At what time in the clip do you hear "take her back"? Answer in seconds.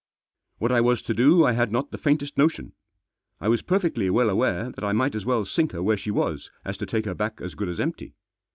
6.87-7.39